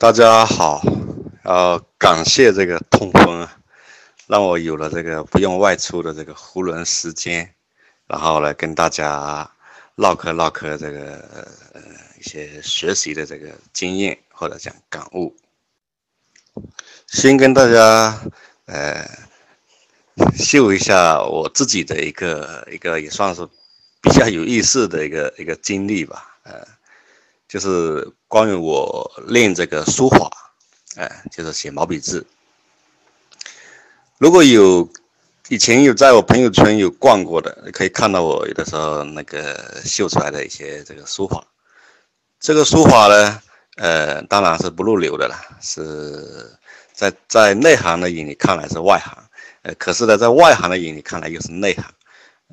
[0.00, 0.82] 大家好，
[1.44, 3.46] 呃，感谢这个痛风，
[4.26, 7.54] 让我有了这个不用外出的这个囫囵时间，
[8.08, 9.48] 然后来跟大家
[9.94, 11.18] 唠嗑唠嗑这个
[11.74, 11.82] 呃
[12.18, 15.36] 一些学习的这个经验或者讲感悟。
[17.06, 18.20] 先跟大家
[18.66, 19.08] 呃
[20.36, 23.46] 秀一下我自己的一个一个也算是
[24.00, 26.66] 比较有意思的一个一个经历吧，呃。
[27.48, 30.30] 就是关于我练这个书法，
[30.96, 32.26] 哎，就是写毛笔字。
[34.18, 34.86] 如果有
[35.48, 41.42] 以前有在我朋友圈有逛过的，可以看到我有的时候那个秀出来的一些这个书法。
[42.38, 43.40] 这个书法呢，
[43.76, 46.54] 呃，当然是不入流的了，是
[46.92, 49.16] 在在内行的眼里看来是外行，
[49.62, 51.82] 呃，可是呢，在外行的眼里看来又是内行。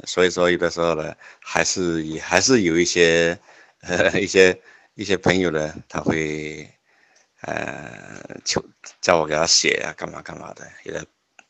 [0.05, 3.37] 所以说，有的时候呢，还是也还是有一些
[3.81, 4.57] 呃 一些。
[4.95, 6.73] 一些朋友呢，他会，
[7.41, 8.63] 呃，求
[9.01, 11.05] 叫我给他写啊，干嘛干嘛的，给他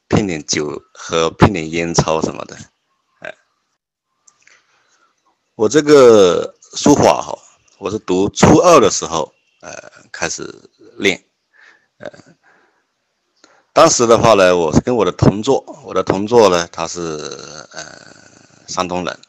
[0.07, 2.57] 骗点酒喝，骗点烟抽什么的，
[3.19, 3.35] 哎，
[5.53, 7.37] 我这个书法哈，
[7.77, 9.71] 我是读初二的时候，呃，
[10.11, 10.43] 开始
[10.97, 11.23] 练，
[11.97, 12.11] 呃，
[13.73, 19.19] 当时的话呢，我是跟我的同桌，我的同桌呢，他是呃山东人，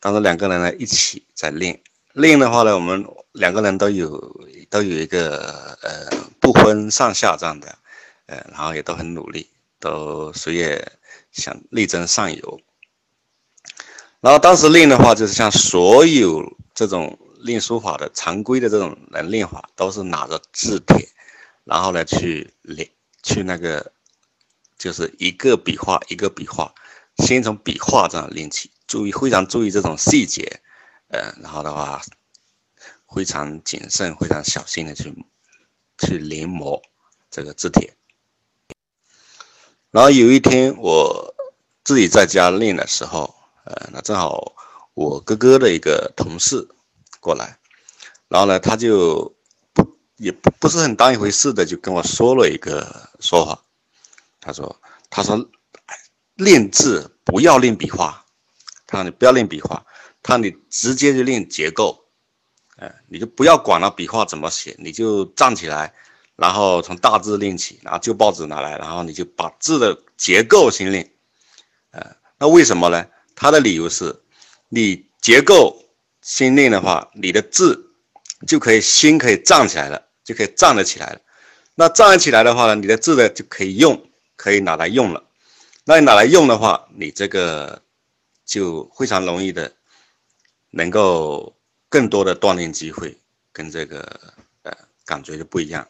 [0.00, 1.78] 当时两个人呢一起在练。
[2.14, 6.10] 练的话呢，我们两个人都有都有一个呃
[6.40, 7.78] 不分上下这样的，
[8.26, 9.48] 呃，然后也都很努力，
[9.80, 10.92] 都谁也
[11.30, 12.60] 想力争上游。
[14.20, 21.08] 然后当时练的话，就是像所有这种练书法的常规的这种人练法，都是拿着字帖，
[21.64, 22.88] 然后呢去练，
[23.22, 23.90] 去那个
[24.76, 26.72] 就是一个笔画一个笔画，
[27.16, 30.60] 先从笔画这样练起，注意非常注意这种细节。
[31.12, 32.00] 呃，然后的话，
[33.14, 35.14] 非常谨慎、非常小心的去
[35.98, 36.80] 去临摹
[37.30, 37.94] 这个字帖。
[39.90, 41.34] 然后有一天我
[41.84, 43.34] 自己在家练的时候，
[43.64, 44.54] 呃，那正好
[44.94, 46.66] 我哥哥的一个同事
[47.20, 47.58] 过来，
[48.28, 49.36] 然后呢，他就
[49.74, 53.62] 不也不不是很当一回事的，就跟我说了一个说法。
[54.40, 54.80] 他说
[55.10, 55.50] ：“他说
[56.36, 58.24] 练字不要练笔画，
[58.86, 59.84] 他说你不要练笔画。”
[60.22, 62.04] 他你直接就练结构，
[62.76, 65.92] 哎，你就不要管了笔画怎么写，你就站起来，
[66.36, 71.10] 然后从大字练起，然后旧报纸拿来，然后你就把字的结构先练，
[71.90, 73.04] 呃，那为什么呢？
[73.34, 74.22] 他的理由是，
[74.68, 75.76] 你结构
[76.20, 77.92] 先练的话，你的字
[78.46, 81.20] 就可以心可以站起来了，就可以站得起来了。
[81.74, 85.24] 那站起来的话呢，你的字呢就可以用，可以拿来用了。
[85.84, 87.82] 那你拿来用的话，你这个
[88.44, 89.72] 就非常容易的。
[90.74, 91.54] 能够
[91.90, 93.14] 更多的锻炼机会，
[93.52, 94.00] 跟这个
[94.62, 94.72] 呃
[95.04, 95.86] 感觉就不一样。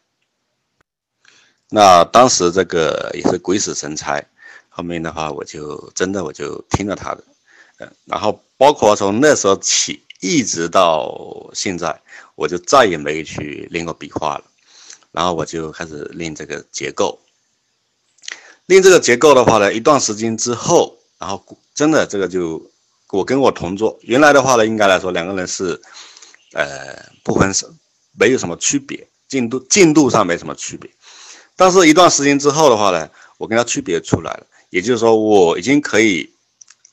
[1.69, 4.21] 那当时这个也是鬼使神差，
[4.69, 7.23] 后面的话我就真的我就听了他的，
[7.79, 12.03] 呃，然后包括从那时候起一直到现在，
[12.35, 14.45] 我就再也没去练过笔画了，
[15.13, 17.21] 然后我就开始练这个结构。
[18.67, 21.41] 练这个结构的话呢，一段时间之后，然后
[21.73, 22.61] 真的这个就。
[23.13, 25.79] 我跟我同桌，原来的话呢，应该来说两个人是，
[26.55, 26.65] 呃，
[27.23, 27.67] 不分是
[28.19, 30.91] 没有什么区别，进度进度上没什么区别，
[31.55, 36.33] 但是一段时间之后的话呢，我跟他区别出来了，也就是说我已经可以，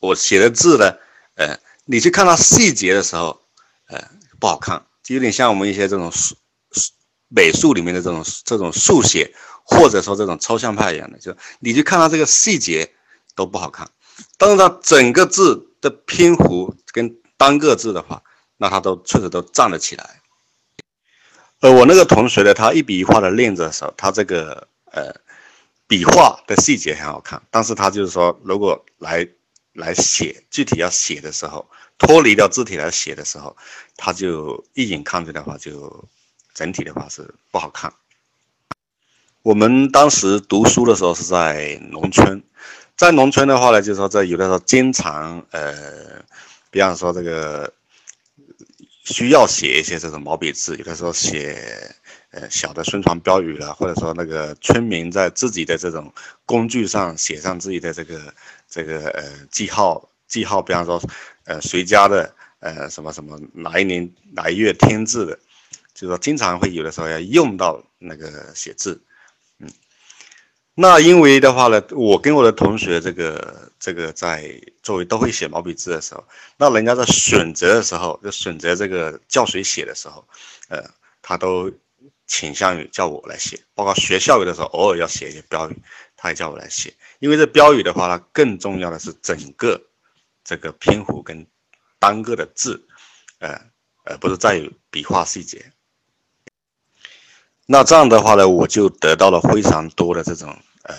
[0.02, 0.94] 我写的字呢，
[1.36, 3.40] 呃，你去看它细节的时候，
[3.88, 3.98] 呃，
[4.42, 6.36] 不好看，就有点像我们一些这种数
[6.74, 6.92] 数
[7.30, 12.92] 美术里面的这种这种速写，或者说这种抽象派一样的，就你去看它这个细节
[13.36, 13.90] 都不好看，
[14.38, 15.68] 但是它整个字。
[15.82, 18.22] 的篇幅跟单个字的话，
[18.58, 20.22] 那他都确实都站了起来。
[21.62, 25.14] 而我那个同学呢，他一笔一画的练着的时候，他这个呃
[25.88, 27.42] 笔画的细节很好看。
[27.52, 29.28] 但是他就是说，如果来
[29.74, 33.56] 来写具体要写的时候，脱离掉字体来写的时候，
[33.98, 36.06] 他就一眼看去的话，就
[36.54, 37.94] 整体的话是不好看。
[39.42, 42.42] 我们当时读书的时候是在农村。
[42.98, 45.74] 在农村的话呢，就是说在有的时候经常呃，
[46.70, 47.72] 比方说这个
[49.06, 51.96] 需要写一些这种毛笔字，有的时候写
[52.32, 56.14] 呃小的宣传标语了，或者说那个村民在自己的这种
[56.46, 58.20] 工具上写上自己的这个
[58.70, 61.02] 这个呃记号记号，比方说
[61.46, 65.40] 呃谁家的呃什么什么哪一年哪一月添字的，
[65.94, 69.02] 就是说经常会有的时候要用到那个写字。
[70.82, 74.50] 那因为的话呢，我跟我的同学这个这个在
[74.82, 76.24] 作为都会写毛笔字的时候，
[76.56, 80.26] 那人家在选择的时候，就选择这个教谁写的时候，
[80.70, 80.82] 呃，
[81.22, 81.70] 他都
[82.28, 85.76] 倾向于叫我来写，包括学校有的时候偶尔要写一些标语，
[86.16, 86.94] 他也叫我来写。
[87.20, 89.82] 因为这标语的话，呢更重要的是整个
[90.46, 91.46] 这个篇幅跟
[92.00, 92.82] 单个的字，
[93.40, 93.60] 呃，
[94.06, 95.74] 而不是在于笔画细节。
[97.66, 100.58] 那这样的话呢，我就得到了非常多的这种
[100.90, 100.96] 呃，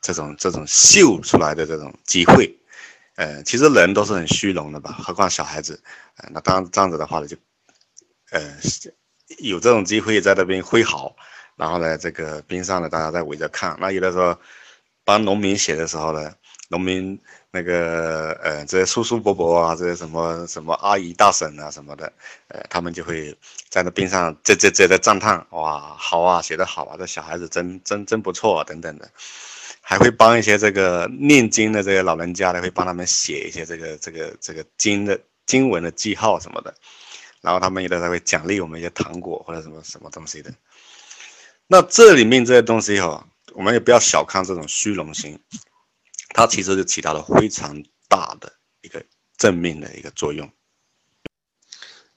[0.00, 2.58] 这种这种秀出来的这种机会。
[3.16, 5.78] 呃，其实人都是很虚荣的吧，何况小孩子。
[6.16, 7.36] 呃，那当这样子的话呢，就
[8.30, 8.40] 呃
[9.38, 11.14] 有这种机会在那边挥毫，
[11.56, 13.76] 然后呢，这个边上呢大家在围着看。
[13.78, 14.34] 那有的时候
[15.04, 16.32] 帮农民写的时候呢，
[16.68, 17.20] 农民
[17.52, 22.10] 那个呃这些叔叔伯伯啊，这些什么什么阿姨大婶啊什么的，
[22.48, 23.36] 呃，他们就会
[23.68, 29.08] 在那边上这这这在赞叹，哇，好啊，写的好啊，这小孩子真真真不错啊，等等的。
[29.84, 36.72] 还会帮一些这个念经的这些老人家呢，会帮他们写一些这个这个这个经的经文的记号什么的，
[37.40, 40.50] 然后他们有的时候会奖励我们一些糖果或者什么什么东西的。
[41.66, 45.38] 那这里面这些东西哈，我们也不要小看这种虚荣心，
[46.32, 48.52] 它其实就起到了非常大的
[48.82, 49.04] 一个
[49.36, 50.50] 正面的一个作用。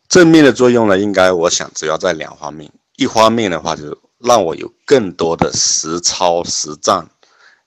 [0.07, 7.09] 正面的作用呢，应该我想主要在两方面，一方面的话就是让我有更多的实操实战。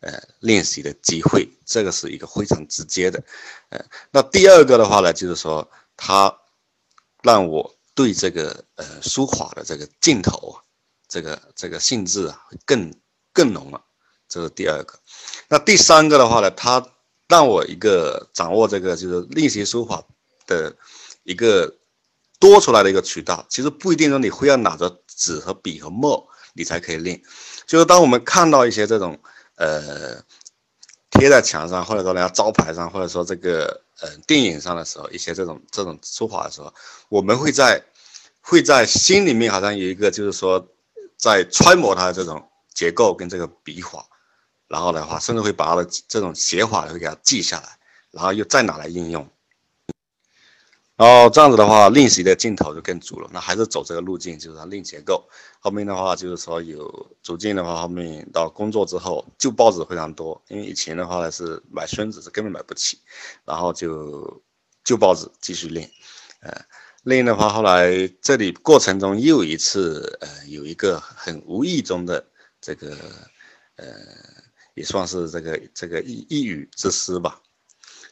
[0.00, 3.20] 呃，练习的机会，这个是一个非常直接的。
[3.70, 6.32] 呃，那第二个的话呢，就是说，它
[7.20, 10.56] 让我对这个呃书法的这个劲头，
[11.08, 12.94] 这个这个性质啊，更
[13.32, 13.84] 更浓了。
[14.28, 14.98] 这是第二个。
[15.48, 16.84] 那第三个的话呢，它
[17.28, 20.02] 让我一个掌握这个就是练习书法
[20.46, 20.75] 的
[21.25, 21.75] 一个
[22.38, 23.46] 多出来的一个渠道。
[23.48, 27.20] 其实不一定说你非要拿着纸和笔和墨你才可以练，
[27.66, 29.19] 就是当我们看到一些这种。
[29.60, 30.22] 呃，
[31.10, 36.72] 贴在墙上，或者说人家招牌上，或者说这个呃电影上的时候，一些这种这种书法的时候，
[37.08, 37.82] 我们会在
[38.40, 40.64] 会在心里面好像有一个，就是说
[41.16, 42.40] 在揣摩它的这种
[42.72, 44.06] 结构跟这个笔法，
[44.69, 47.79] 然后的话，甚至会把它的这种写法会给它记下来，
[48.11, 49.29] 然后又再拿来应用。
[50.97, 53.31] 然后这样子的话，练习的劲头就更足了。
[53.32, 55.29] 那还是走这个路径，就是练结构。
[55.61, 60.43] 后面的话就是说有逐渐的话，后面到工作之后，旧报纸非常多。
[60.49, 62.99] 因为以前的话呢是买孙子是根本买不起，
[63.44, 64.43] 然后就
[64.82, 65.88] 旧报纸继续练。
[66.41, 66.53] 呃，
[67.05, 72.26] 练的话，后来这里过程中又一次，呃，有一个很无意中的
[72.61, 72.97] 这个，
[73.76, 73.87] 呃，
[74.78, 77.40] 也算是这个这个一一语之师吧，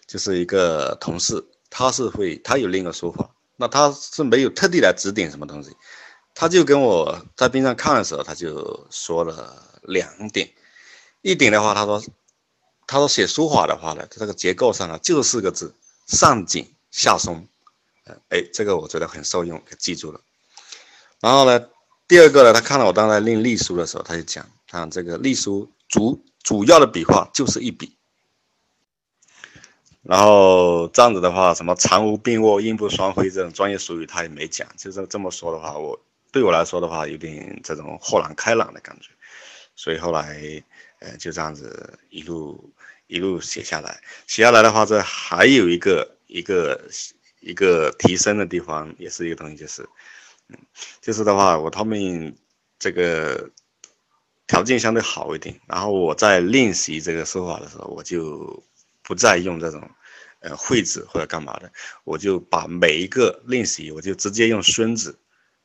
[0.06, 1.42] 就是一个同事。
[1.70, 5.70] 他是会，他有另一个说法，那他是没有特地来指点什么东西，
[6.34, 10.48] 他就跟我在边上看的时候，他就说了两点，
[11.22, 12.02] 一点的话，他说，
[12.86, 15.74] 他说写书法的话呢，这个结构上呢就四个字，
[16.06, 17.46] 上紧下松，
[18.28, 20.20] 哎，这个我觉得很受用，给记住了。
[21.20, 21.68] 然后呢，
[22.06, 27.96] 第二个呢，他看到我当时练隶书的时候，他就讲，他这个隶书足主要的笔画就是一笔。
[30.02, 34.68] 然后这样子的话，什么藏无并卧、阴不双飞这种专业术语他也没讲。
[34.76, 36.00] 就是这么说的话，我
[36.30, 39.08] 对我来说的话，有点这种豁然开朗的感觉。
[39.74, 40.62] 所以后来，
[41.00, 42.72] 呃，就这样子一路
[43.08, 44.00] 一路写下来。
[44.28, 46.88] 写下来的话，这还有一个一个
[47.40, 49.82] 一个提升的地方，也是一个东西，就是，
[50.46, 50.56] 嗯，
[51.00, 52.36] 就是的话，我后面
[52.78, 53.50] 这个
[54.46, 55.58] 条件相对好一点。
[55.66, 58.62] 然后我在练习这个书法的时候，我就。
[59.08, 59.88] 不再用这种，
[60.40, 61.70] 呃，绘纸或者干嘛的，
[62.02, 65.14] 我就把每一个练习，我就直接用宣纸，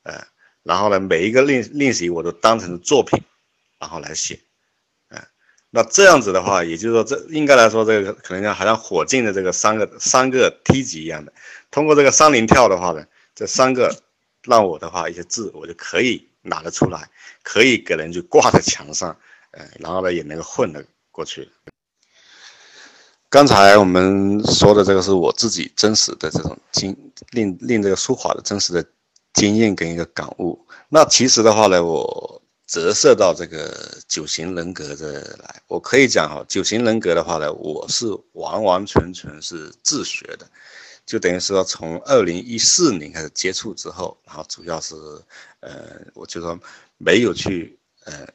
[0.04, 0.24] 呃，
[0.62, 3.20] 然后呢，每一个练练习我都当成作品，
[3.80, 4.38] 然后来写，
[5.08, 5.20] 呃，
[5.70, 11.32] 那这样子的话，也就是说，这应该来说，这个可能像好像火箭的这个三个三个梯级一样的，
[11.72, 13.92] 通过这个三连跳的话呢，这三个
[14.44, 17.08] 让我的话一些字，我就可以拿得出来，
[17.42, 19.16] 可以给人就挂在墙上，
[19.52, 21.50] 呃，然后呢也能够混得过去。
[23.28, 26.94] 刚才我们说的这个是我自己真实的这种经
[27.30, 28.84] 练练这个书法的真实的
[29.32, 30.66] 经验跟一个感悟。
[30.90, 40.46] 那其实的话呢，我折射到这个九型人格这来，我可以讲哈，九型人格的话呢，我是完完全全是自学的，
[41.06, 44.94] 就等于说从二零一四年开始接触之后，然后主要是
[45.60, 46.58] 呃，我就说
[46.98, 48.26] 没有去呃。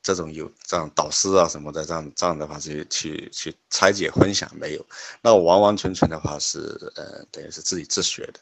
[0.00, 4.86] 这种有这样导师啊什么的，这样这样的话去去去拆解分享没有？
[5.20, 6.60] 那我完完全全的话是
[6.94, 8.40] 呃，等于是自己自学的。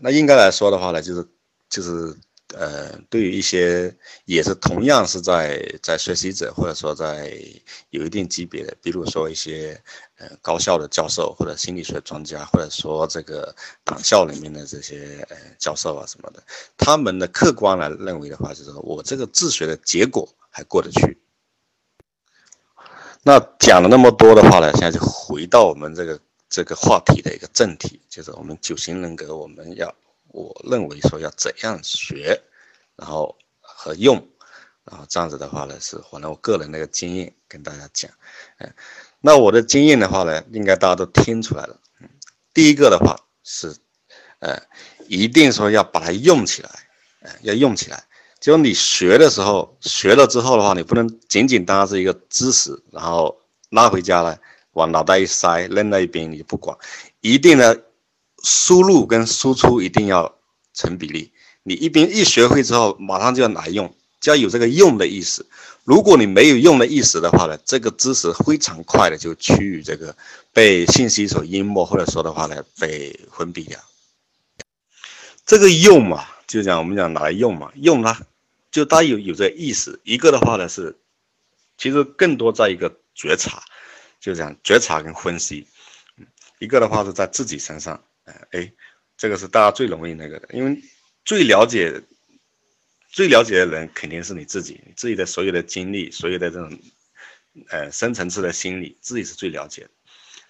[0.00, 1.28] 那应该来说的话呢，就是
[1.68, 2.16] 就是
[2.54, 7.30] 呃，对于一些也是同样是在在学习者，或者说在
[7.90, 9.78] 有一定级别的，比如说一些
[10.16, 16.42] 呃高校的教授或者心理学专家，或者说这个党校里面的这些呃教授啊什么的，
[16.78, 21.18] 他们的客观来认为的话，就是说我这个自学的结果还过得去。
[23.22, 29.94] 那讲了那么多的话呢，现在就回到我们这个这个话题的一个正题，就是我们九型人格，我们要。
[30.28, 32.40] 我认为说要怎样学，
[32.96, 34.14] 然后和用，
[34.84, 38.10] 然后这样子的话呢，是反正我个人的一个经验跟大家讲，
[38.58, 38.72] 嗯，
[39.20, 42.08] 那我的经验的话呢，应该大家都听出来了，嗯，
[42.52, 43.74] 第一个的话是，
[44.40, 44.60] 呃，
[45.08, 46.70] 一定说要把它用起来，
[47.22, 48.04] 呃，要用起来，
[48.38, 54.38] 就你学的时候，学了之后的话，你不能仅仅当是一个知识，然后拉回家来
[54.72, 56.76] 往脑袋一塞扔在一边，你就不管，
[57.20, 57.74] 一定呢。
[58.42, 60.36] 输入跟输出一定要
[60.74, 61.32] 成比例。
[61.62, 65.46] 你一边一学会之后，马上就要拿用，就要有这个用的意思。
[65.84, 70.16] 如果你没有用的意思的话呢，这个知识非常快的就趋于这个
[70.52, 73.78] 被信息所淹没，或者说的话呢，被封闭掉。
[75.44, 78.20] 这个用嘛，就讲我们讲拿来用嘛，用它
[78.70, 80.00] 就它有有这意思。
[80.04, 80.96] 一个的话呢是，
[81.76, 83.62] 其实更多在一个觉察，
[84.20, 85.66] 就讲觉察跟分析。
[86.58, 88.02] 一个的话是在自己身上。
[88.50, 88.72] 哎，
[89.16, 90.80] 这个是大家最容易那个的，因为
[91.24, 92.02] 最了解、
[93.10, 96.78] 最了解的人肯定是你自己，你自己的所有的经历、所有的这种
[97.68, 99.90] 呃深层次的心理，自己是最了解的。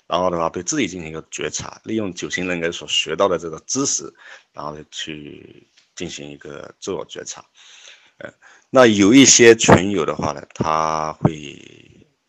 [0.07, 4.13] 然后的话，对自己进行一个觉察，利用九型人格所学到的这个知识，
[4.53, 7.45] 然后去进行一个自我觉察。
[8.19, 8.33] 呃，
[8.71, 11.78] 那有一些群友的话呢，他会。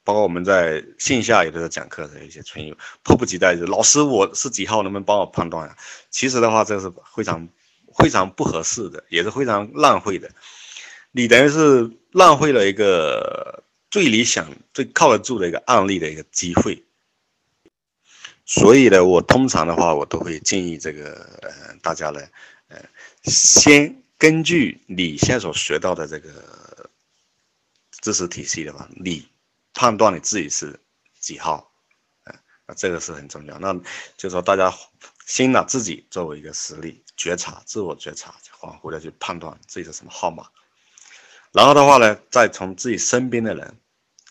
[0.03, 5.77] 包括我们在线下有的时候讲课的一些群友，迫不及待就老师我是几号，能不能帮我判断呀？
[6.09, 7.47] 其实的话，这是非常
[7.97, 10.31] 非常不合适的，也是非常浪费的。
[11.11, 16.83] 你等于是浪费了一个最理想、最靠得住的一个案例的一个机会。
[18.45, 22.19] 所以呢，我通常的话，我都会建议这个呃大家呢，
[22.69, 22.83] 呃，
[23.25, 26.89] 先根据你现在所学到的这个
[28.01, 29.27] 知识体系的话，你。
[29.73, 30.79] 判断你自己是
[31.19, 31.71] 几号，
[32.25, 33.57] 嗯，那这个是很重要。
[33.59, 33.73] 那
[34.17, 34.73] 就是说大家
[35.25, 40.47] 先拿自己作为一个实例，觉察、自我觉察，恍惚的去判断自己是什么号码。
[41.51, 43.79] 然后的话呢，再从自己身边的人，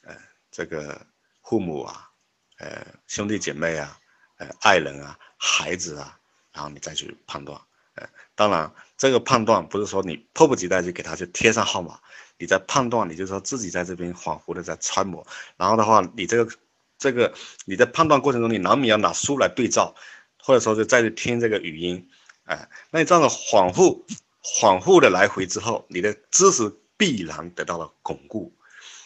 [0.05, 0.17] 呃，
[0.51, 1.07] 这个
[1.43, 2.11] 父母啊，
[2.59, 3.99] 呃，兄弟姐妹啊，
[4.37, 6.19] 呃，爱人啊，孩子啊，
[6.53, 7.61] 然后你再去判断。
[7.95, 11.99] 呃，当然这个判断不是说你迫不及待就给他去贴上号码。
[12.39, 15.27] 你在判断，你就说自己在这边恍惚的在揣摩，
[15.57, 16.53] 然后的话，你这个
[16.97, 19.93] 这个你在判断过程中，你难免要拿书来对照，
[20.41, 22.09] 或者说就再去听这个语音，
[22.45, 24.05] 哎，那你这样的恍惚
[24.41, 28.53] 恍惚的来回之后，你的知识必然得到了巩固，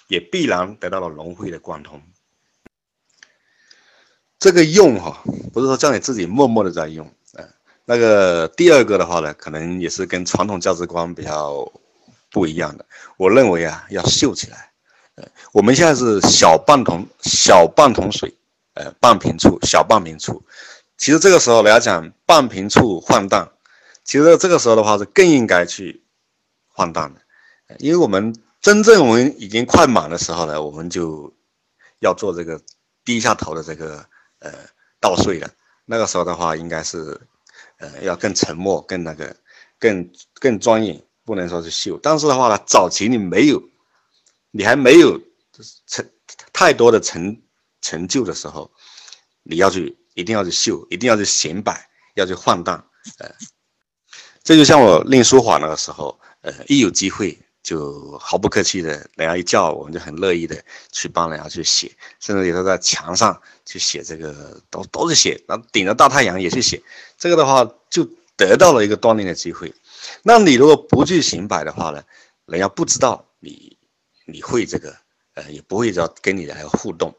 [0.08, 2.02] 也必然得到了融会的贯通。
[4.38, 5.22] 这个用哈，
[5.54, 7.48] 不是说叫你自己默默的在用，哎，
[7.86, 11.72] 那个第二个的话呢，可能也是跟传统价值观比较。
[12.32, 12.86] 不一样的，
[13.18, 14.72] 我认为啊，要秀起来。
[15.16, 18.34] 呃，我们现在是小半桶小半桶水，
[18.72, 20.42] 呃，半瓶醋，小半瓶醋。
[20.96, 23.50] 其实这个时候来讲，半瓶醋换蛋，
[24.04, 26.02] 其实这个时候的话是更应该去
[26.68, 27.20] 换蛋的，
[27.78, 31.30] 因为我们真正我们已经快满的时候呢，我们就
[31.98, 32.58] 要做这个
[33.04, 34.06] 低下头的这个
[34.38, 34.50] 呃
[34.98, 35.50] 倒水了。
[35.84, 37.20] 那个时候的话，应该是
[37.76, 39.36] 呃要更沉默，更那个，
[39.78, 40.10] 更
[40.40, 41.04] 更专业。
[41.24, 43.62] 不能说是秀，但是的话呢，早期你没有，
[44.50, 45.20] 你还没有
[45.86, 46.08] 成
[46.52, 47.40] 太多的成
[47.80, 48.70] 成就的时候，
[49.42, 52.84] 你要去一定要去秀，一定要去显摆，要去放荡，
[53.18, 53.30] 呃，
[54.42, 60.60] 这就像我练书法那个时候，呃，一有机会就毫不客气的，人家一叫我们就很乐意的
[60.90, 66.82] 去帮人家去写，甚至有时候在墙上去写这个都都是写，然后顶着大太阳也去写，
[67.16, 68.04] 这个的话就
[68.36, 69.72] 得到了一个锻炼的机会。
[70.22, 72.02] 那你如果不去行摆的话呢，
[72.46, 73.76] 人家不知道你
[74.26, 74.96] 你会这个，
[75.34, 77.14] 呃，也不会要跟你来互动。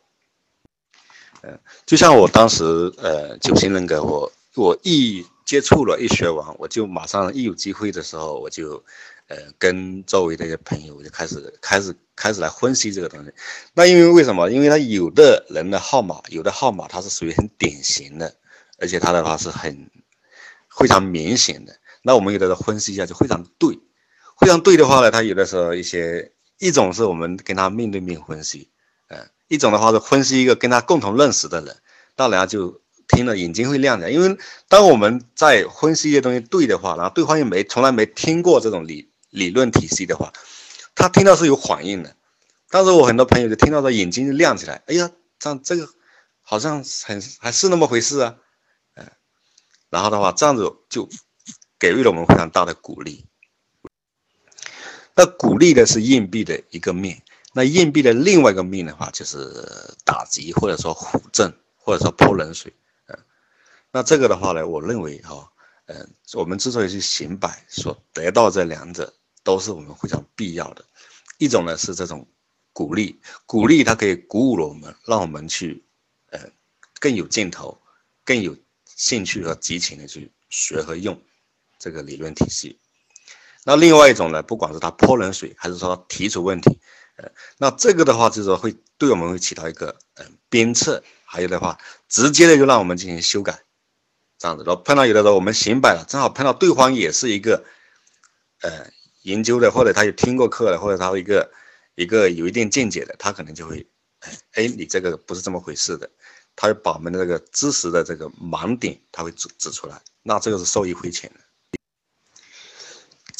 [1.42, 2.64] 呃，就像我当时，
[2.98, 8.82] 呃，九型人格，我我一接触了，一学完，我就马上一有机会的时候，我就，
[9.28, 13.32] 呃，跟周围的一些朋友，我就开始开始开始来分析这个东西。
[13.74, 14.50] 那因为为什么？
[14.50, 18.34] 因为他有的人的号码，有的号码他是属于很典型的，
[18.80, 19.90] 而且他的话是很
[20.70, 21.76] 非常明显的。
[22.04, 23.80] 那我们有的时候分析一下就非常对，
[24.40, 28.70] 非常对的话呢，他有的时候一些一种是我们跟他面对面分析，
[29.08, 31.76] 呃，一种的话是分析一个跟他共同认识的人，
[32.16, 40.32] 那然后就听了眼睛会亮起来，因为当我们在分析一些东西对的话，然后对方又没从来没听过这种理理论体系的话，
[40.96, 42.16] 他听到是有反应的。
[42.70, 45.88] 但是我很多朋友就听到他眼睛就亮起来，哎呀，这样这个
[46.42, 48.36] 好像很还是那么回事啊，
[48.96, 49.06] 嗯，
[49.92, 51.08] 然后的话这样子就
[51.84, 53.26] 给予了我们非常大的鼓励。
[55.16, 57.22] 那鼓励的是硬币的一个面，
[57.52, 62.72] 那硬币的另外一个面的话就是打击或者说唬正或者说泼冷水，
[63.08, 63.20] 嗯，
[63.92, 65.52] 那这个的话呢，我认为哈，
[65.88, 69.14] 嗯，我们之所以去行百，所得到这两者
[69.44, 70.86] 都是我们非常必要的。
[71.38, 72.26] 一种呢是这种
[72.72, 75.84] 鼓励，鼓励它可以鼓舞了我们，让我们去，
[76.30, 76.40] 呃，
[77.02, 77.78] 更有劲头，
[78.24, 81.22] 更有兴趣和激情的去学和用
[81.84, 82.80] 这个理论体系。
[83.66, 86.80] 那另外一种呢，不管是他泼冷水，还是说提出问题，
[87.18, 93.60] 呃，那这个的话就是说会对我们会起到一个嗯鞭策，还有的话直接的就让我们进行修改，
[94.38, 94.64] 这样子。
[94.64, 97.66] 然后碰到有的时候我们行摆了，正好碰到对方也是一个，
[98.62, 98.90] 呃，
[99.24, 101.52] 研究的，或者他有听过课的，或者他一个
[101.96, 103.86] 一个有一定见解的，他可能就会，
[104.54, 106.10] 哎，你这个不是这么回事的，
[106.56, 111.40] 他会把我们的这个知识的这个盲点，他会指指出来，那这个是受益匪浅的。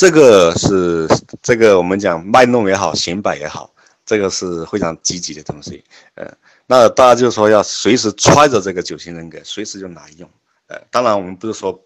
[0.04, 1.08] 这个是
[1.42, 3.74] 这个我们讲卖弄也好，显摆也好，
[4.06, 5.82] 这个是非常积极的东西。
[6.16, 6.30] 呃，
[6.68, 10.30] 那大家就说要随时揣着这个九型人格，随时就拿用。
[10.68, 11.82] 呃，当然我们不是说，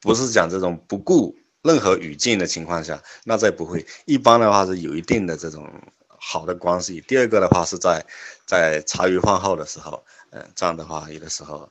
[0.00, 3.86] 不是讲这种不顾任何语境的情况下，那这不会。
[4.04, 5.72] 一般的话是有一定的这种
[6.08, 7.00] 好的关系。
[7.06, 8.04] 第二个的话是在
[8.44, 11.70] 在茶余饭后的时候，嗯，这样的话有的时候，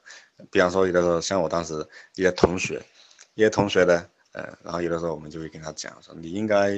[0.50, 2.82] 比方说有的时候像我当时一些同学，
[3.36, 4.06] 一些同学呢。
[4.34, 6.78] 呃，然后有的时候我们就会跟他讲说，你应该，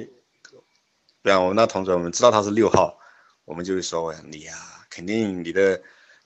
[1.21, 2.97] 比方我们那同学，我们知道他是六号，
[3.45, 4.53] 我们就会说，你呀，
[4.89, 5.79] 肯定你的，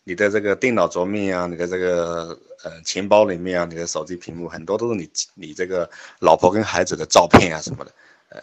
[0.06, 7.92] 你的这个电脑桌面啊，你的这个呃钱包里面啊，你的手机屏幕很多都是你你这个老婆跟孩子的照片啊什么的，
[8.30, 8.42] 呃，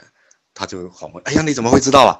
[0.52, 2.18] 他就会问，哎呀，你怎么会知道啊？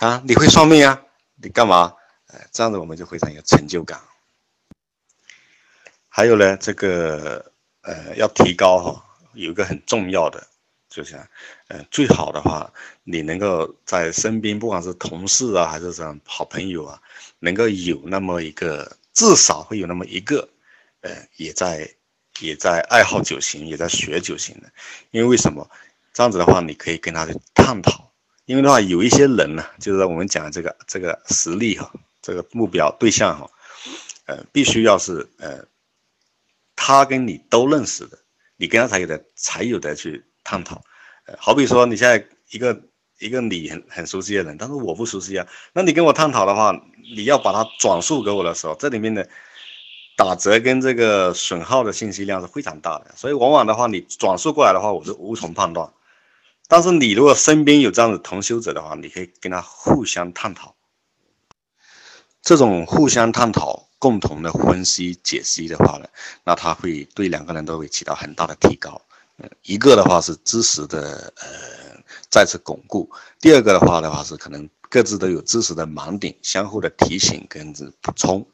[0.00, 1.02] 啊，你会算命啊？
[1.36, 1.94] 你干嘛？
[2.28, 4.00] 呃，这样子我们就非常有成就感。
[6.08, 9.04] 还有呢，这个呃要提高哈。
[9.38, 10.46] 有一个很重要的，
[10.88, 11.26] 就像，
[11.68, 12.72] 呃，最好的话，
[13.04, 17.00] 你能够在身边，不管是同事啊，还是这样好朋友啊，
[17.38, 20.48] 能够有那么一个，至少会有那么一个，
[21.02, 21.88] 呃，也在，
[22.40, 24.68] 也在爱好酒型，也在学酒型的。
[25.12, 25.70] 因为为什么？
[26.12, 28.12] 这样子的话，你可以跟他去探讨。
[28.46, 33.48] 因为的话，有一些人呢，就是我们讲这个这个实力哈，这个目标对象哈，
[34.24, 35.64] 呃，必须要是呃，
[36.74, 38.18] 他跟你都认识的。
[38.58, 40.82] 你跟他才有的才有的去探讨，
[41.26, 42.78] 呃，好比说你现在一个
[43.18, 46.78] 一个你很很熟悉的人，但是我不熟悉啊，那你跟我探讨的话，
[47.14, 49.28] 你要把它转述给我的时候，这里面的
[50.16, 55.88] 打折跟这个损耗的信息量是非常大的，所以往往的话，你转述过来的话，我是无从判断。
[56.66, 60.74] 但是你如果身边有这样子同修者的话，你可以跟他互相探讨，
[62.48, 63.84] 这种互相探讨。
[64.00, 66.08] 共同的分析解析的话呢，
[66.44, 69.02] 那他会对两个人都会起到很大的提高。
[69.62, 78.46] 一个的话是知识的呃再次巩固，第二个的话的话是可能各自都有知识的盲点，相互的提醒跟补充。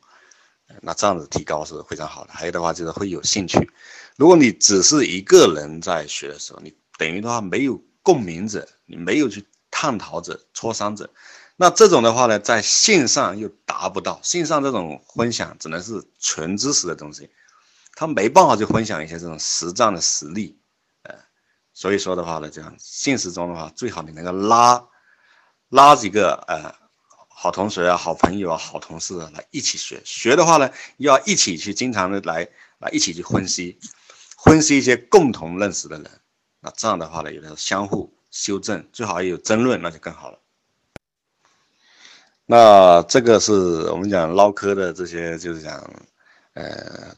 [0.81, 2.33] 那这样子提高是非常好的。
[2.33, 3.71] 还有的话就是会有兴趣。
[4.17, 11.11] 如果你只是一个人在学的时候，你等于的话没有共鸣者，你没有去探讨者、磋商者。
[11.57, 17.31] 那这种的话呢，在线上又达不到，线上这种分享只能是纯知识的东西，
[17.95, 20.59] 他没办法去分享一些这种实战的实例，
[21.03, 21.15] 呃，
[21.73, 24.85] 所以说的话呢，这样现实中的话，最好你能够拉
[25.69, 26.75] 拉几个呃
[27.29, 33.79] 好同学啊、好朋友啊、好同事啊来一起学，学的话呢，要一起去经常的来来一起去分析，
[34.43, 36.11] 分析一些共同认识的人，
[36.59, 40.41] 那这样的话呢，有的相互修正，最好也有争论，那就更好了。
[42.47, 43.53] 那这个是
[43.91, 45.91] 我们讲唠嗑的这些，就是讲，
[46.53, 47.17] 呃，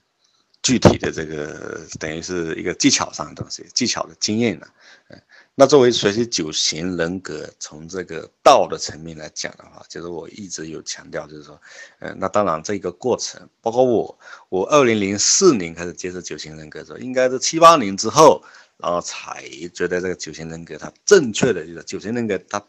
[0.63, 4.67] 具体的这个等于是一个技巧上的东西，技巧的经验呢。
[5.09, 5.21] 嗯，
[5.57, 11.61] 那作为学习九型人格，从这个道的层面来讲的话，就是我一直有强调，就是说，
[11.99, 18.45] 嗯，那当然这个过程，包括我，我二零零四年开始接触九型人格的时候，应该是七八年之后，
[18.77, 19.43] 然后才
[19.75, 22.63] 觉得这个九型人格它正确的就是九型人格它。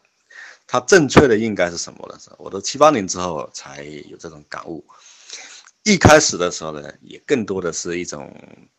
[0.70, 2.18] 它正确的应该是什么呢？
[2.22, 4.84] 是我都七八年之后才有这种感悟。
[5.84, 8.30] 一开始的时候呢，也更多的是一种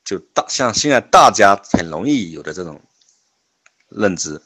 [0.06, 2.80] 就大像现在大家很容易有的这种
[3.88, 4.39] 认知，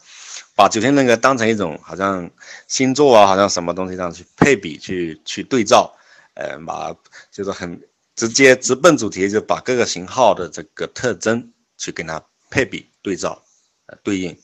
[0.56, 2.32] 把九天人格当成一种好像
[2.70, 5.94] 星座啊，好像什么东西这样去配比去去对照，
[6.36, 6.96] 呃，把
[7.30, 7.78] 就是很
[8.16, 13.44] 直接直奔主题，就把各个型号的这个特征去跟它配比对照，
[13.88, 14.38] 呃，对应。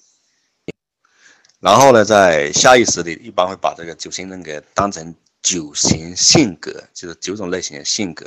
[1.60, 8.26] 然后呢，在下意识里一般会把这个九型人格当成九型性格，就是九种类型的性格，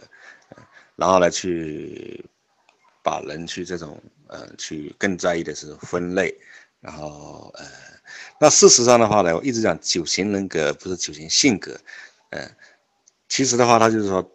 [0.97, 2.25] 然后呢去
[3.03, 6.35] 把人去这种呃去更在意的是分类，
[6.81, 7.65] 然后呃，
[8.41, 11.79] 那事实上的话呢，我一直讲九型人格不是九型性格，
[12.31, 12.51] 呃，
[13.29, 14.31] 其实的话，他就是说。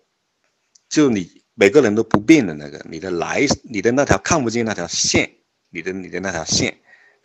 [0.90, 5.30] 就你每个人都不变的那个，你的来，你的那条看不见那条线，
[5.70, 6.78] 你的你的那条线，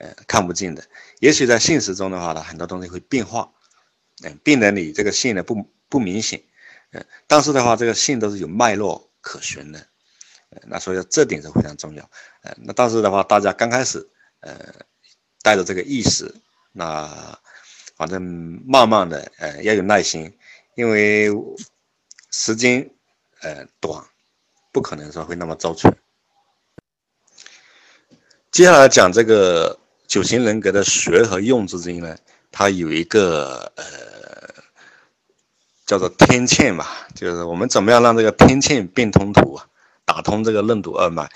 [0.03, 0.83] 呃，看不见的。
[1.21, 3.53] 也许在现实中的话呢，很多东西会变化，
[4.23, 6.43] 嗯，变得你这个线呢不不明显，
[6.91, 9.87] 嗯，但是的话，这个线都是有脉络可循的，
[10.67, 12.11] 那所以这点是非常重要，
[12.43, 14.11] 呃，那但是的话，大家刚开始，
[14.41, 14.75] 呃，
[15.43, 16.35] 带着这个意识，
[16.73, 17.39] 那
[17.97, 18.21] 反正
[18.67, 20.37] 慢慢的，呃，要有耐心，
[20.75, 21.31] 因为
[22.31, 22.91] 时间。
[23.45, 24.01] 呃，短，
[24.71, 25.93] 不可能说会那么周全。
[28.53, 29.77] 接下来讲这个
[30.13, 32.15] 九型人格的学和用之间呢，
[32.51, 33.83] 它有一个呃，
[35.87, 39.67] 叫做天堑吧，就是我们怎么样让这个天堑变通途啊，
[40.05, 41.27] 打通这个任督二脉。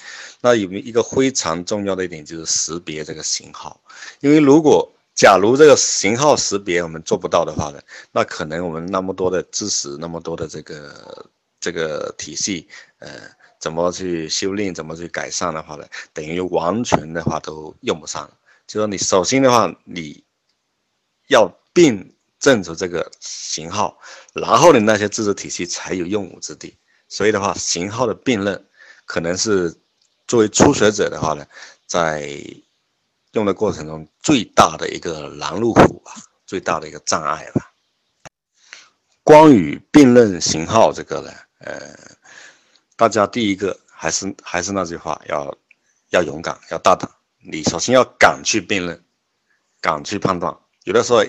[0.43, 3.81] 那有一个非常重要的一点就是识别这个型号，
[4.21, 7.81] 因为如果假如这个型号识别我们做不到的话呢，
[8.13, 11.25] 那可能我们那么多的知识，那么多的这个。
[11.59, 13.09] 这个体系，呃，
[13.59, 15.85] 怎么去修炼，怎么去改善的话呢？
[16.13, 18.31] 等于完全的话都用不上。
[18.67, 20.25] 就说你首先的话，你
[21.29, 23.99] 要辨证出这个型号，
[24.35, 26.77] 然后你那些知识体系才有用武之地。
[27.09, 28.67] 所以的话，型号的辨认，
[29.05, 29.73] 可能是
[30.27, 31.47] 作为初学者的话呢，
[31.87, 32.29] 在
[33.33, 36.13] 用的过程中最大的一个拦路虎吧，
[36.45, 37.73] 最大的一个障碍吧。
[39.23, 41.33] 关于辨认型号这个呢？
[41.59, 41.97] 呃，
[42.97, 45.57] 大家第一个还是还是那句话，要
[46.11, 47.09] 要勇敢，要大胆。
[47.51, 49.05] 你首先要敢去辨认，
[49.81, 50.57] 敢去判断。
[50.85, 51.25] 有的时候，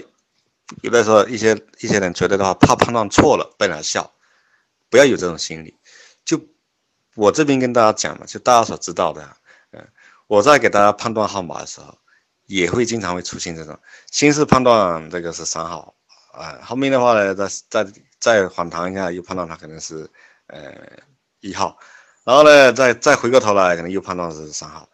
[0.81, 4.11] 有的时候一些一些人觉得的话，怕判断错了被人笑，
[4.89, 5.75] 不要有这种心理。
[6.25, 6.39] 就
[7.15, 9.37] 我这边跟大家讲嘛，就大家所知道的，
[9.71, 9.87] 嗯，
[10.27, 11.97] 我在给大家判断号码的时候，
[12.45, 13.79] 也会经常会出现这种，
[14.11, 15.95] 先是判断这个是三号，
[16.33, 17.91] 啊，后面的话呢，再再。
[18.19, 20.09] 再反弹一下，又判断它可能是，
[20.47, 20.73] 呃，
[21.39, 21.77] 一号，
[22.23, 24.89] 然后呢，再再回过头来，可能又判断是三号，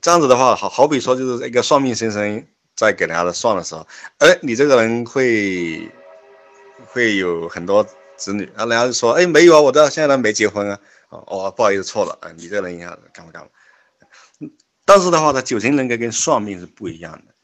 [0.00, 3.86] 这样子的话，好好比说就是一个算命先生在给人家的算的时候，
[4.18, 5.90] 哎，你这个人会
[6.86, 13.48] 会有很多子女，然后人家就说，哎，没有啊，我到现在都没结婚啊，哦，不好意思，错了啊，你这个人一下子干嘛干嘛，
[14.84, 17.34] 但是的话，他九型人格跟算命是不一样的，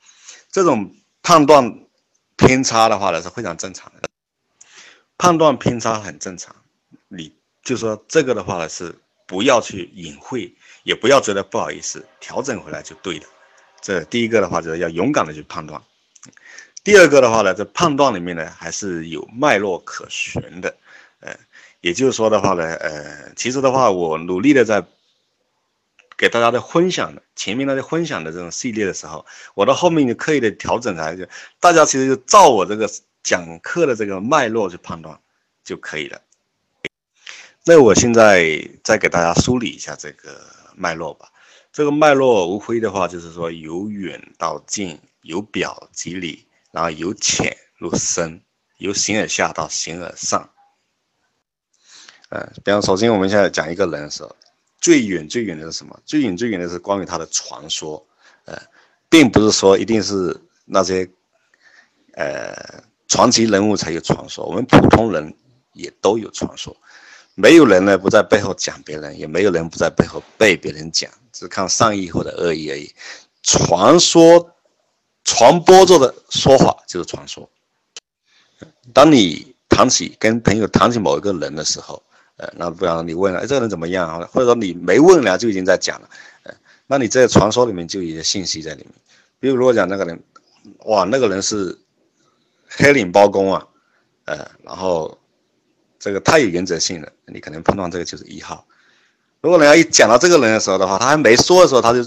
[0.50, 1.80] 这种判断
[2.36, 4.08] 偏差的话呢是非常正常的。
[5.16, 6.56] 判断偏差很正常，
[7.08, 8.94] 你就说这个的话呢是
[9.26, 10.52] 不要去隐晦，
[10.82, 13.24] 也不要觉得不好意思，调整回来就对了。
[13.80, 15.82] 这第一个的话就是要勇敢的去判断。
[16.84, 20.76] 第二个的话呢，这判断里面呢还是有脉络可循的。
[21.20, 21.34] 呃，
[21.80, 24.84] 也就是说的话呢，呃，其实的话我努力的在
[26.16, 31.26] 给大家的分享的前面那些分享的这种系列的时候，我到后面就刻意的调整来，就
[31.60, 32.88] 大家其实就照我这个。
[33.24, 35.16] 讲课的这个脉络去判断
[35.62, 36.20] 就可以了。
[37.64, 41.28] 那我现在再给大家梳理一下这个脉络吧。
[41.72, 48.42] 这个脉络无非的话就是说由远到近，由表及里，然后由浅入深，
[48.78, 50.50] 由形而下到形而上。
[52.30, 54.36] 嗯，比方首先我们现在讲一个人的时候，
[54.80, 55.98] 最远最远的是什么？
[56.04, 58.06] 最远最远的是关于他的传说。
[58.44, 58.60] 呃，
[59.08, 61.08] 并不是说一定是那些，
[62.14, 62.82] 呃。
[63.08, 65.36] 传奇人物才有传说，我们普通人
[65.74, 66.74] 也都有传说。
[67.34, 72.90] 没有人呢不在背后讲别人，也没有人不在背后被别人讲，只看善意或者恶意而已。
[73.42, 74.54] 传说
[75.24, 77.48] 传播着的说法就是传说。
[78.92, 82.02] 当你谈起跟朋友谈起某一个人的时候，
[82.36, 84.28] 呃，那不然你问了，哎，这个人怎么样啊？
[84.32, 86.08] 或者说你没问了就已经在讲了，
[86.42, 86.54] 呃，
[86.86, 88.92] 那你这传说里面就有一些信息在里面。
[89.40, 90.22] 比如如果讲那个人，
[90.84, 91.78] 哇，那个人是。
[92.74, 93.66] 黑领包公啊，
[94.24, 95.18] 呃，然后
[96.02, 98.66] 这个太有原则性了，你可能判断这个就是一号。
[99.40, 102.04] 如果人家一讲到这个人的时候的话，他还没说的时候，他就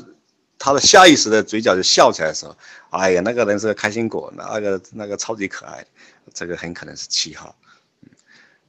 [0.60, 2.54] 他的下意识的嘴角就笑起来的时候，
[2.90, 5.86] 哎呀，那个人是个开心果，那个那个超级可爱，
[6.34, 7.56] 这个很可能是七号。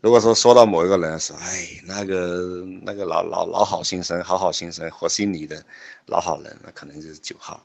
[0.00, 5.60] 如果说说到某一个人的时候，哎，那个那个老老老好心生，好好心生，和稀泥的
[6.06, 7.60] 老好人，那可能就是九号。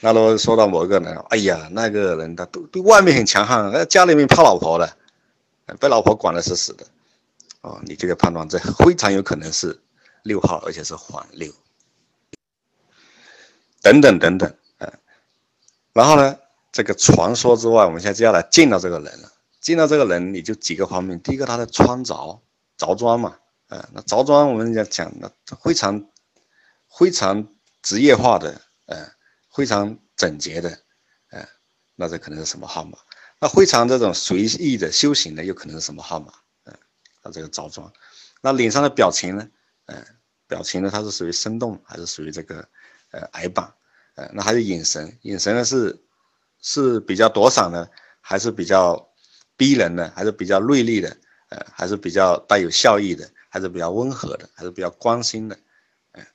[0.00, 4.96] 那如果说到某一个人，哎呀，那个人他都对外面很强悍，家里面怕老婆的，
[5.76, 6.86] 被老婆管的死死的，
[7.60, 9.80] 哦，你这个判断这非常有可能是
[10.22, 11.52] 六号，而且是缓六，
[13.82, 14.92] 等等等等，嗯，
[15.92, 16.38] 然后呢，
[16.72, 19.32] 这个传说之外，我们现在就要来见到这个人了。
[19.60, 22.40] 见到这个人，你就几个方面，第一个他的穿着
[22.78, 23.36] 着装嘛，
[23.68, 25.30] 嗯，那着装我们讲讲的
[25.62, 26.02] 非常
[26.88, 27.46] 非常
[27.82, 29.12] 职业化的，嗯，
[29.52, 30.70] 非常整洁的，
[31.32, 31.46] 嗯，
[31.94, 32.96] 那这可能是什么号码？
[33.40, 36.32] 那非常这种随意的修行的，又可能是什么号码？
[36.64, 36.78] 嗯
[37.22, 37.92] 他这个着装，
[38.40, 39.48] 那脸上的表情呢？
[39.86, 40.06] 嗯，
[40.46, 42.66] 表情呢，它是属于生动还是属于这个
[43.10, 43.74] 呃矮板？
[44.14, 46.02] 呃，那还有眼神，眼神呢是
[46.62, 49.06] 是比较躲闪的，还是比较
[49.56, 51.14] 逼人的，还是比较锐利的？
[51.50, 55.58] 呃，还是比较带有笑意的，还是比较温和的，还是比较关心的？
[56.12, 56.26] 嗯，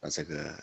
[0.00, 0.62] 那这个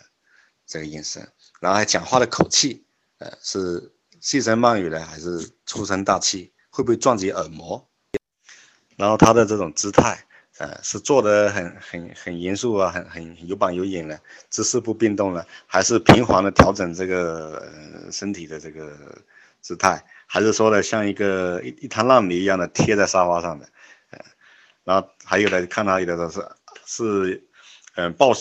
[0.67, 1.27] 这个眼神，
[1.59, 2.85] 然后还讲话的口气，
[3.17, 6.53] 呃，是细声慢语的，还是粗声大气？
[6.69, 7.85] 会不会撞击耳膜？
[8.95, 10.23] 然后他的这种姿态，
[10.57, 17.67] 呃，是坐得很很很严肃啊，很很有板有眼的，姿势不变动了，还是平缓的调整这个
[18.11, 18.95] 身体的这个
[19.59, 23.67] 姿态，还是说呢，像一个一一滩烂泥一样的贴在沙发上的，
[24.11, 24.19] 呃，
[24.83, 26.47] 然后还有的看他有的都是
[26.85, 27.43] 是，
[27.95, 28.31] 嗯，抱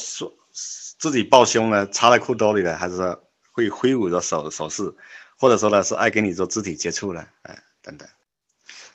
[0.98, 3.16] 自己抱胸呢，插在裤兜里的，还是
[3.50, 4.94] 会挥舞着手手势，
[5.40, 8.06] 或者说呢是爱跟你做肢体接触了，哎，等等。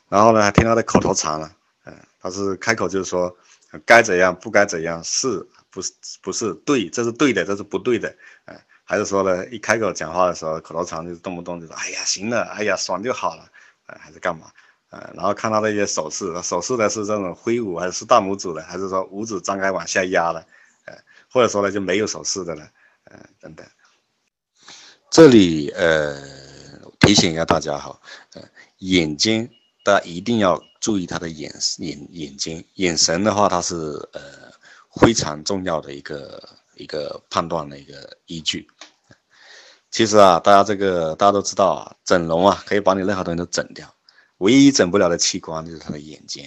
[0.10, 1.51] 然后呢，听他的口头禅了，
[1.86, 3.36] 嗯，他是开口就是说，
[3.84, 13.49] 该怎样不该怎样，是不是不是对，这是对的，这是不对的，嗯，还是说呢，一开口讲话的时候，口头禅就是动不动就说，哎呀，行了，哎呀，爽就好了，
[13.88, 14.51] 哎，还是干嘛，
[14.91, 20.45] 呃，然后看他的一些手势，手势呢是这种挥舞，还是大拇指的，还是说五指张开往下压的，
[20.86, 20.95] 呃，
[21.31, 22.69] 或者说呢就没有手势的了，
[23.05, 23.65] 呃，等等。
[25.15, 26.21] 这里呃
[26.99, 27.97] 提醒一下大家哈，
[28.34, 28.41] 呃，
[28.80, 29.49] 眼睛。
[29.82, 33.75] 大家一定要注意他的眼眼眼睛眼神的话，它是
[34.12, 34.21] 呃
[34.99, 36.43] 非常重要的一个
[36.75, 38.67] 一个判断的一个依据。
[39.89, 43.89] 其实啊，大家这个大家都知道啊，整容啊可以把你任何东西都整掉，
[44.39, 46.45] 唯一整不了的器官就是他的眼睛。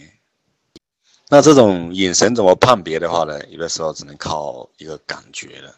[1.31, 3.43] 那这种眼神怎么判别的话呢？
[3.47, 5.75] 有的时候只能靠一个感觉了。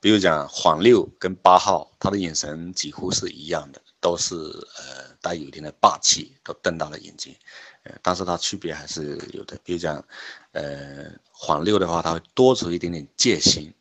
[0.00, 3.80] 比如讲黄六跟八号，他的眼神几乎是一样的。
[4.00, 7.34] 都是呃带有一定的霸气，都瞪大了眼睛，
[7.82, 9.58] 呃，但是它区别还是有的。
[9.64, 10.02] 比如讲，
[10.52, 13.72] 呃，黄六的话，他会多出一点点戒心；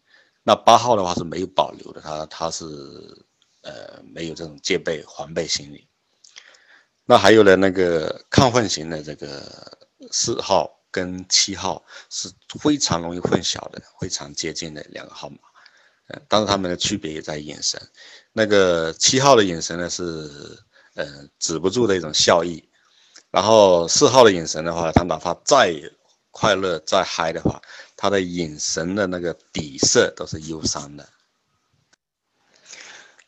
[0.42, 2.66] 那八号的话是没有保留的，他他是
[3.62, 5.88] 呃没有这种戒备防备心理。
[7.06, 9.78] 那还有呢，那个亢奋型的这个
[10.12, 12.28] 四号跟七号是
[12.60, 15.38] 非常容易混淆的，非常接近的两个号码。
[16.28, 17.82] 但是他们的区别也在眼神。
[18.34, 20.04] 那个七号的眼神呢是，
[20.96, 21.06] 呃，
[21.40, 22.64] 止不住的一种笑意。
[23.30, 25.74] 然后四号的眼神的话，他哪怕再
[26.32, 27.62] 快乐、再嗨的话，
[27.96, 31.08] 他的眼神的那个底色都是忧伤的。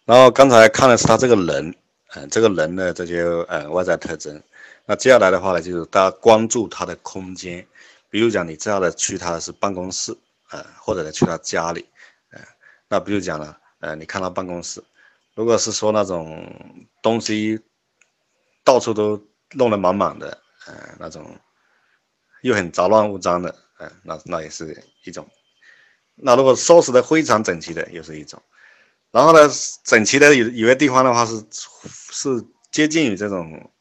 [0.05, 1.75] 然后刚才看的是他这个人，
[2.15, 4.41] 嗯，这个人的这些呃外在特征。
[4.85, 7.67] 那接下来的话呢，就是大家关注他的空间。
[8.09, 10.17] 比如讲，你这样的去他的是办公室，
[10.49, 11.85] 呃，或者呢去他家里。
[12.89, 14.83] 那不就讲了，呃，你看到办公室，
[15.35, 16.51] 如果是说那种
[17.03, 17.59] 东西
[18.63, 21.37] 到处都弄得满满的，呃，那种
[22.41, 25.27] 又很杂乱无章的，呃，那那也是一种。
[26.15, 28.41] 那如果收拾的非常整齐的，又是一种。
[29.11, 29.47] 然后呢，
[29.83, 33.71] 整齐的有有些地方的话是是接近于这种，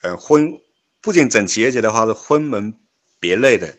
[0.00, 0.58] 呃，分
[1.02, 2.74] 不仅整齐，而且的话是分门
[3.20, 3.78] 别类的，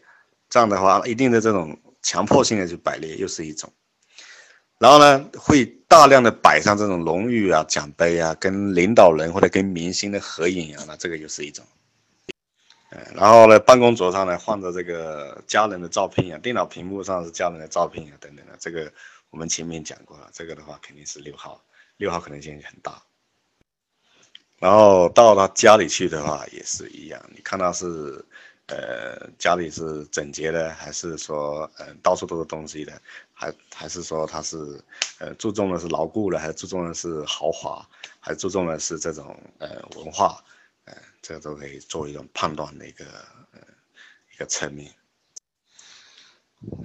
[0.49, 3.73] 这样的话一定的这种强迫性的去摆列，又是一种。
[4.79, 11.65] 然后呢，会大量的摆上这种荣誉啊、奖杯啊，跟领导人或者跟明星的合影啊，那这个又是一种。
[13.13, 18.89] 然后呢，办公桌上呢放着这个家人的照片啊，电脑屏幕上是家人的照片啊，等等的，这个
[19.29, 21.61] 我们前面讲过了，这个的话肯定是六号，
[21.97, 23.01] 六号可能性很大。
[24.59, 28.23] 然后到他家里去的话也是一样，你看他是。
[28.71, 33.01] 呃，家里是整洁的，还是说，嗯，到处都是东西的，
[33.39, 34.57] 还还是说他是，
[35.19, 37.87] 呃，注重的是牢固的，还是注重的是豪华，
[38.19, 40.43] 还是注重的是这种呃文化，
[40.83, 43.05] 呃，这个都可以做一种判断的一个
[43.53, 43.61] 呃
[44.33, 44.93] 一个层面。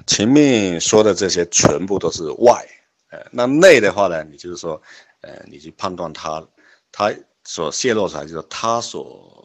[0.07, 2.64] 前面说的这些全部都是外，
[3.11, 4.81] 呃，那内的话呢，你就是说，
[5.23, 6.47] 呃，你去判断他，
[6.93, 7.12] 他
[7.43, 9.43] 所泄露出来就是他所。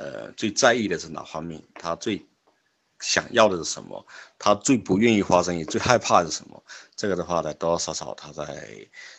[0.00, 1.60] 呃，最在意的是哪方面？
[1.74, 2.24] 他最
[3.00, 4.06] 想要的是什么？
[4.38, 6.62] 他最不愿意发生，也最害怕的是什么？
[6.96, 8.44] 这个的话呢，多多少少他在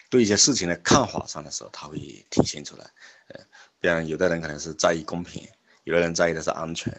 [0.10, 1.98] 对一些事情的看法上的时候，他会
[2.30, 2.84] 体现出来。
[3.30, 3.40] 呃，
[3.80, 5.48] 比方有的人可能是在意公平，
[5.84, 6.92] 有的人在意的是安全，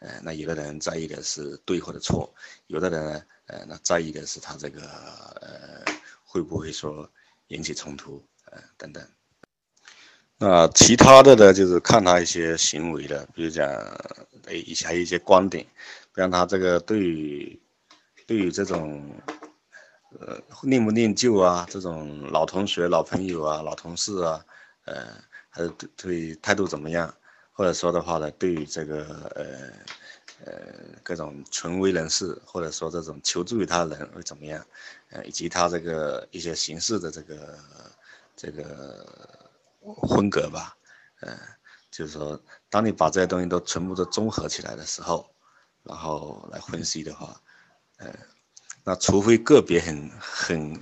[0.00, 2.34] 呃，那有的人在意的是对或者错，
[2.66, 5.84] 有的人呢，呃，那在意的是他这个呃
[6.24, 7.08] 会不会说
[7.48, 9.02] 引起冲突，呃等等。
[10.38, 13.66] 那其他的呢，就是看他一些行为的，比如讲，
[14.46, 15.64] 哎，一些还有一些观点，
[16.16, 17.60] 让他这个对于
[18.26, 19.14] 对于这种
[20.18, 24.42] 呃念不念旧啊，这种老同学、老朋友啊、老同事啊，
[24.86, 25.08] 呃，
[25.50, 27.14] 还是对对态度怎么样？
[27.52, 29.44] 或者说的话呢，对于这个呃
[30.46, 30.52] 呃
[31.02, 34.66] 各种权威人士，或者说这种求助于他人会怎么样？
[35.10, 37.58] 呃，以及他这个一些形式的这个
[38.34, 39.06] 这个
[40.08, 40.74] 风格吧，
[41.20, 41.38] 呃，
[41.90, 45.28] 就是说，当你把这些东西都全部都综合起来的时候，
[45.88, 47.40] 然后来分析的话，
[47.98, 48.12] 呃，
[48.84, 50.80] 那除非个别很很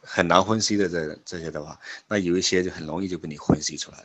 [0.00, 4.04] 很难分析的这这些的话，那有一些就很容易就被你分析出来了。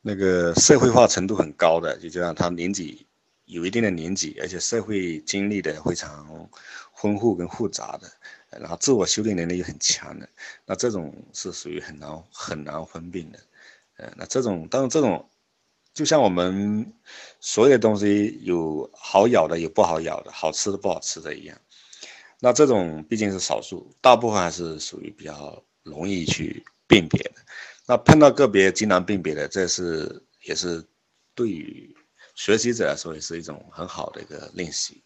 [0.00, 3.06] 那个社会化程度很高的，就像他年纪
[3.44, 6.48] 有一定的年纪，而且社会经历的非常
[6.94, 8.10] 丰富跟复杂的，
[8.58, 10.28] 然后自我修炼能力又很强的，
[10.64, 13.38] 那这种是属于很难很难分辨的。
[13.96, 15.28] 呃，那这种当然这种，
[15.98, 16.92] 就像我们
[17.40, 21.58] 所有的东西有好咬的，有不好咬的，好吃的不好吃的一样。
[22.38, 27.34] 那这种毕竟是少数，大部分还是属于比较容易去辨别的。
[27.84, 30.86] 那碰到个别极难辨别的，这是也是
[31.34, 31.92] 对于
[32.36, 35.02] 学习者来说也是一种很好的一个练习。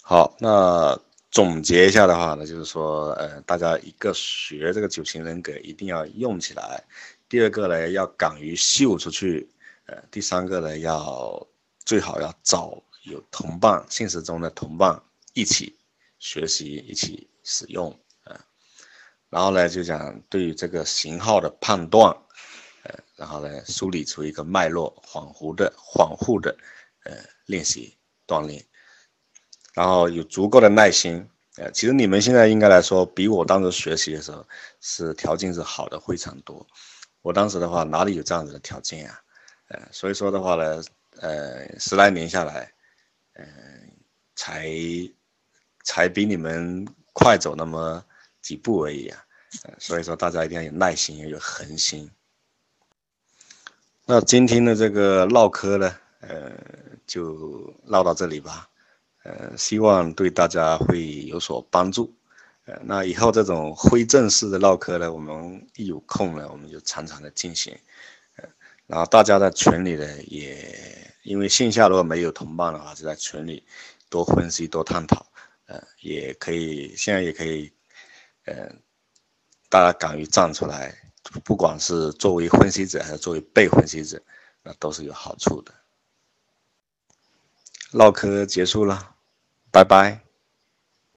[0.00, 0.96] 好，那
[1.32, 6.84] 总结一下的话呢，就是说，呃，大家一个学这个九型人格一定要用起来，
[7.30, 9.48] 第二个呢要敢于秀出去，
[9.86, 11.46] 呃，第三个呢要
[11.86, 15.00] 最好要找有同伴，现实中的同伴
[15.32, 15.78] 一起
[16.18, 17.96] 学习，一起使用。
[19.28, 22.12] 然后呢，就讲对于这个型号的判断，
[22.82, 26.56] 呃，然后呢，梳理出一个脉络，恍惚的、恍惚的，
[27.04, 27.16] 呃，
[27.46, 28.66] 练习锻炼，
[29.72, 34.44] 然后有足够的耐心，呃，其实你们现在应该来说，比我当时学习的时候
[34.80, 36.66] 是条件是好的非常多。
[37.22, 39.20] 我当时的话哪里有这样子的条件啊？
[39.68, 40.82] 呃，所以说的话呢，
[41.20, 42.72] 呃，十来年下来，
[43.34, 43.44] 嗯，
[44.34, 44.68] 才
[45.84, 48.04] 才比你们快走那么。
[48.42, 49.22] 几步而已啊，
[49.78, 52.10] 所以说大家一定要有耐心，要有恒心。
[54.06, 56.50] 那今天的这个唠嗑呢，呃，
[57.06, 58.66] 就唠到这里吧，
[59.24, 62.10] 呃，希望对大家会有所帮助。
[62.84, 67.76] 那以后这种非正式的唠嗑呢，我们一有空呢，我们就常常的进行。
[68.36, 68.48] 呃，
[68.86, 73.64] 然后大家在群里呢，也因为线下如果没有同伴的话，就在群里
[74.08, 75.26] 多分析、多探讨。
[75.66, 77.72] 呃，也可以，现在也可以。
[78.46, 78.72] 呃，
[79.68, 80.92] 大家敢于站出来，
[81.44, 84.20] 不管是作为分析者还是作为被分析者，
[84.62, 85.72] 那都是有好处的。
[87.92, 89.14] 唠嗑结束了，
[89.70, 90.29] 拜拜。